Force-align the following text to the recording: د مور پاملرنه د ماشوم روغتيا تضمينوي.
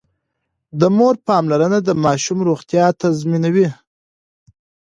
د 0.79 0.81
مور 0.97 1.15
پاملرنه 1.27 1.79
د 1.83 1.89
ماشوم 2.03 2.39
روغتيا 2.49 2.85
تضمينوي. 3.01 3.69